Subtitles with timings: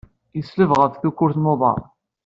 [0.37, 1.81] Yesleb ɣef tkurt n uḍar.